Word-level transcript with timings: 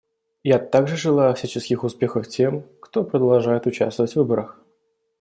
Я 0.41 0.57
также 0.57 0.97
желаю 0.97 1.35
всяческих 1.35 1.83
успехов 1.83 2.27
тем, 2.27 2.63
кто 2.79 3.03
продолжает 3.03 3.67
участвовать 3.67 4.13
в 4.13 4.15
выборах. 4.15 4.59